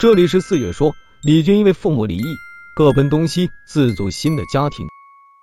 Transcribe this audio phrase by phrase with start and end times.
[0.00, 2.22] 这里是四月说，李军因为父母离异，
[2.76, 4.86] 各奔东西，自组新的家庭，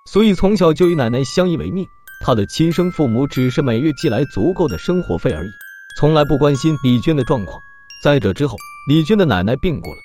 [0.06, 1.86] 所以从小就与奶奶相依为命。
[2.24, 5.50] 他的亲生父母只是每月寄来足够的生活费而已，
[5.98, 7.60] 从来不关心李军的状况。
[8.02, 8.56] 在这之后，
[8.88, 9.98] 李军的奶奶病故了。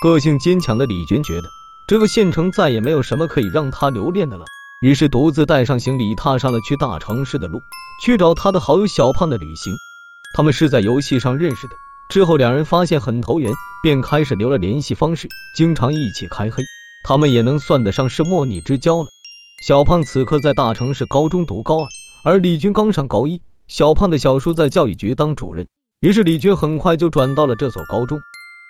[0.00, 1.48] 个性坚强的李军觉得，
[1.86, 4.46] 这个县城再也没有什么可以让他留恋的了，
[4.80, 7.60] 于是独自带上行李，踏上了去大城市的路，
[8.02, 9.74] 去找他的好友小胖的旅行。
[10.34, 11.74] 他们是在游戏上认识的，
[12.10, 13.52] 之后两人发现很投缘，
[13.84, 16.60] 便开始留了联系方式，经常一起开黑。
[17.04, 19.08] 他们也能算得上是莫逆之交了。
[19.64, 21.88] 小胖此刻在大城市高中读高二，
[22.24, 23.40] 而李军刚上高一。
[23.68, 25.64] 小胖的小叔在教育局当主任，
[26.00, 28.20] 于是李军很快就转到了这所高中。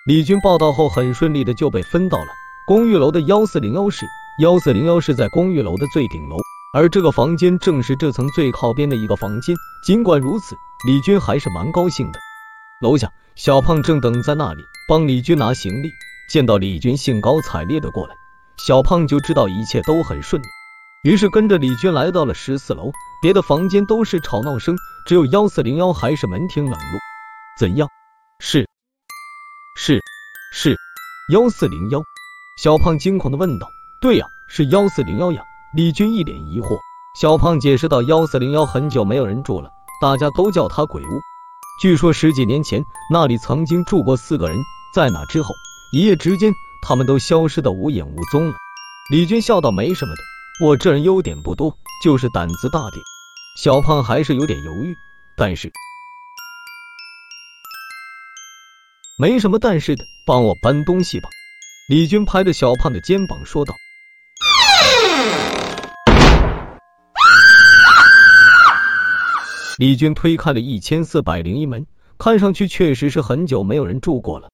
[0.05, 2.27] 李军报到后，很顺利的就被分到了
[2.67, 4.05] 公寓楼的幺四零幺室。
[4.39, 6.37] 幺四零幺室在公寓楼的最顶楼，
[6.77, 9.55] 而这个房间正是这层最靠边的一个房间。
[9.83, 10.55] 尽管如此，
[10.85, 12.19] 李军还是蛮高兴的。
[12.81, 15.91] 楼下，小胖正等在那里帮李军拿行李，
[16.27, 18.15] 见到李军兴高采烈的过来，
[18.57, 20.45] 小胖就知道一切都很顺利。
[21.03, 26.99] 于是跟着李军来到了十四楼，别的房间都是吵闹声，只有幺四零幺还是门庭冷落。
[27.59, 27.87] 怎样？
[28.39, 28.67] 是
[29.77, 30.01] 是
[30.51, 30.75] 是
[31.31, 32.01] 幺四零幺？
[32.63, 33.67] 小胖惊恐的问道。
[34.01, 35.43] 对呀，是幺四零幺呀。
[35.75, 36.79] 李军一脸疑惑。
[37.19, 39.69] 小胖解释道，幺四零幺很久没有人住了，
[40.01, 41.21] 大家都叫它鬼屋。
[41.81, 44.55] 据说十几年前那里曾经住过四个人，
[44.93, 45.55] 在那之后
[45.91, 48.53] 一夜之间他们都消失的无影无踪了。
[49.09, 50.21] 李军笑道，没什么的。
[50.63, 53.03] 我这人优点不多，就是胆子大点。
[53.57, 54.95] 小胖还是有点犹豫，
[55.35, 55.71] 但是
[59.17, 61.29] 没什么但是的，帮我搬东西吧。
[61.89, 63.73] 李军拍着小胖的肩膀说道。
[69.81, 71.87] 李军推开了一千四百零一门，
[72.19, 74.47] 看上去确实是很久没有人住过了。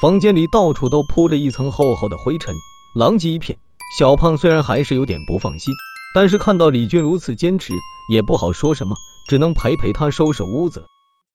[0.00, 2.54] 房间里到处都铺着一层厚厚的灰尘，
[2.94, 3.58] 狼藉一片。
[3.98, 5.74] 小胖虽然还是有点不放心，
[6.14, 7.72] 但是看到李军如此坚持，
[8.12, 8.94] 也不好说什么，
[9.28, 10.84] 只能陪陪他收拾屋子。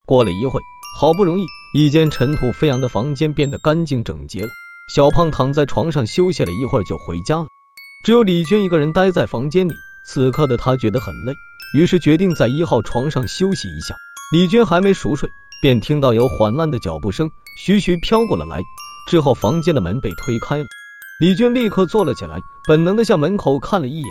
[0.06, 0.62] 过了一会，
[0.98, 4.50] 好不容易一间尘土飞扬的房间变得干净整洁了。
[4.96, 7.48] 小胖躺在床上休息了一会儿就回家了，
[8.06, 9.74] 只有李军一个人待在房间里。
[10.06, 11.34] 此刻的他觉得很累，
[11.74, 13.96] 于是决定在一号床上休息一下。
[14.32, 15.30] 李军还没熟睡，
[15.62, 18.62] 便听到有缓慢的脚步声徐徐飘过了来，
[19.10, 20.66] 之后房间的门被推开了。
[21.20, 24.10] 李军立刻坐了起来，本能的向门口看了一眼，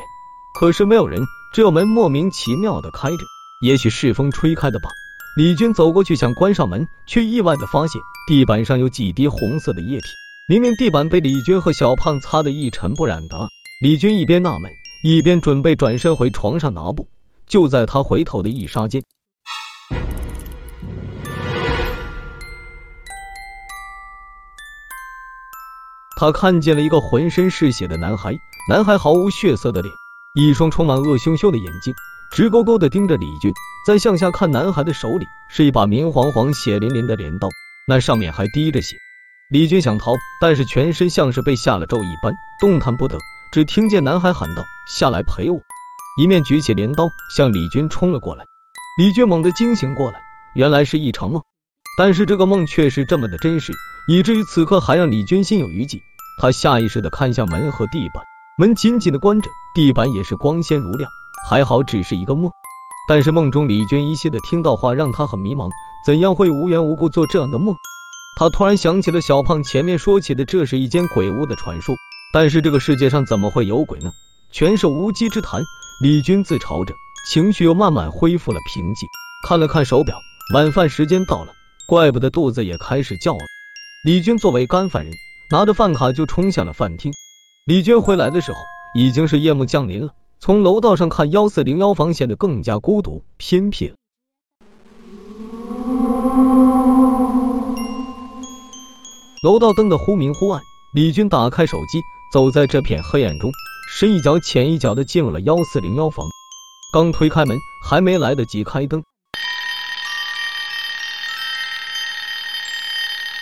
[0.58, 1.22] 可是没有人，
[1.52, 3.24] 只有门莫名其妙的开着，
[3.62, 4.88] 也许是风吹开的吧。
[5.36, 10.06] 李军走过去想关上门，却意外的发现地板上有几滴红色的液体，
[10.48, 13.48] 明明地板被李军和小胖擦得一尘不染的。
[13.82, 14.70] 李军一边纳闷，
[15.06, 17.06] 一边准备转身回床上拿布，
[17.46, 19.02] 就在他回头的一刹间。
[26.16, 28.34] 他看见了一个浑身是血的男孩，
[28.70, 29.92] 男孩毫无血色的脸，
[30.40, 31.92] 一双充满恶凶凶的眼睛，
[32.32, 33.52] 直勾勾的盯着李军。
[33.86, 37.46] 再向下看，男孩的手里是一把明晃晃、血淋淋的镰刀，
[37.86, 38.96] 那上面还滴着血。
[39.50, 43.18] 李军想逃，但是全身像是被下了咒一般，动弹不得。
[43.54, 45.60] 只听见男孩喊道：“下来陪我！”
[46.18, 48.44] 一面举起镰刀向李军冲了过来。
[48.98, 50.18] 李军猛地惊醒过来，
[50.56, 51.40] 原来是一场梦，
[51.96, 53.72] 但是这个梦却是这么的真实。
[54.08, 56.02] 以至于此刻还让李军心有余悸，
[56.40, 58.24] 他下意识的看向门和地板，
[58.58, 61.08] 门紧紧的关着，地板也是光鲜如亮，
[61.48, 62.50] 还好只是一个梦。
[63.08, 65.70] 但是梦中李军依稀的听到话，让他很迷茫，
[66.04, 67.76] 怎样会无缘无故做这样的梦？
[68.36, 71.94] 他突然想起了小胖前面说起的，这是一间鬼屋的传说，
[72.34, 74.10] 但是这个世界上怎么会有鬼呢？
[74.50, 75.62] 全是无稽之谈。
[76.02, 76.92] 李军自嘲着，
[77.30, 79.08] 情绪又慢慢恢复了平静，
[79.46, 80.16] 看了看手表，
[80.52, 81.52] 晚饭时间到了，
[81.86, 83.44] 怪不得肚子也开始叫了。
[84.04, 85.14] 李军作为干饭人，
[85.52, 87.12] 拿着饭卡就冲向了饭厅。
[87.68, 88.58] 李军回来的时候，
[88.96, 90.12] 已经是夜幕降临了。
[90.40, 93.94] 从楼道上看，幺四零幺房显得更加孤独偏僻了。
[99.44, 100.60] 楼道灯的忽明忽暗，
[100.96, 102.00] 李军打开手机，
[102.34, 103.52] 走在这片黑暗中，
[103.88, 106.26] 深一脚浅一脚的进入了幺四零幺房。
[106.92, 107.56] 刚推开门，
[107.88, 109.04] 还没来得及开灯。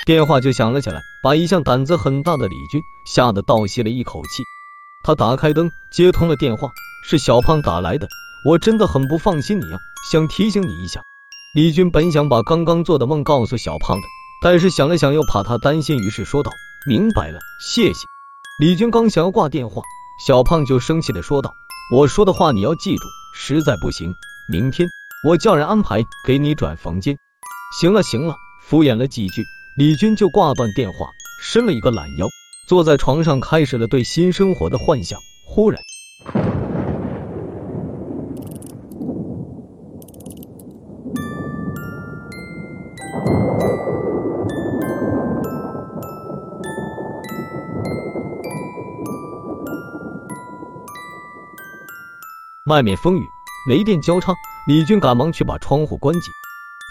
[0.04, 4.42] 电话就响了起来，把一向胆子很大的李军吓得倒吸了一口气。
[5.06, 6.68] 他打开灯，接通了电话，
[7.08, 8.06] 是小胖打来的。
[8.44, 9.78] 我真的很不放心你啊，
[10.10, 11.00] 想提醒你一下。
[11.54, 14.06] 李军本想把刚刚做的梦告诉小胖的，
[14.42, 16.52] 但是想了想又怕他担心，于是说道
[16.86, 18.06] ：“明白了，谢谢。”
[18.60, 19.82] 李军刚想要挂电话，
[20.26, 21.54] 小胖就生气的说道
[21.90, 24.14] ：“我说的话你要记住，实在不行，
[24.46, 24.86] 明天
[25.26, 27.16] 我叫人安排给你转房间。”
[27.80, 29.42] 行了行了，敷衍了几句。
[29.78, 31.08] 李军就挂断电话，
[31.40, 32.26] 伸了一个懒腰，
[32.68, 35.18] 坐在床上开始了对新生活的幻想。
[35.46, 35.82] 忽然，
[52.72, 53.28] 外面风雨
[53.68, 54.32] 雷电交叉，
[54.66, 56.32] 李军赶忙去把窗户关紧，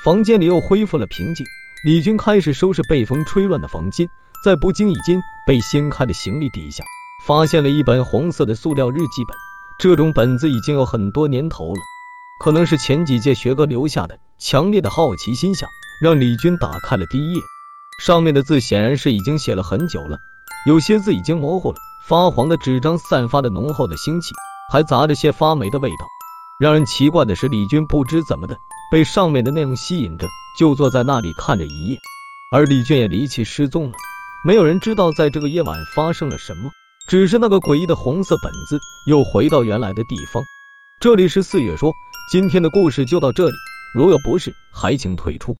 [0.03, 1.43] 房间里又恢复了平静。
[1.83, 4.07] 李军开始收拾被风吹乱的房间，
[4.45, 6.83] 在不经意间被掀开的行李底下，
[7.25, 9.35] 发现了一本红色的塑料日记本。
[9.79, 11.81] 这种本子已经有很多年头了，
[12.43, 14.19] 可能是前几届学哥留下的。
[14.37, 15.65] 强烈的好奇心下，
[15.99, 17.41] 让李军打开了第一页。
[18.05, 20.19] 上面的字显然是已经写了很久了，
[20.67, 21.77] 有些字已经模糊了。
[22.07, 24.35] 发黄的纸张散发着浓厚的腥气，
[24.71, 26.05] 还杂着些发霉的味道。
[26.59, 28.55] 让人奇怪的是，李军不知怎么的
[28.91, 30.27] 被上面的内容吸引着，
[30.57, 31.97] 就坐在那里看着一夜。
[32.53, 33.93] 而李俊也离奇失踪了，
[34.45, 36.69] 没有人知道在这个夜晚发生了什么，
[37.07, 40.43] 只是那个诡异的红色本子又回到原来的地方。
[40.99, 41.91] 这里是四月说，
[42.31, 43.55] 今天的故事就到这里，
[43.95, 45.57] 如有不适，还请退出。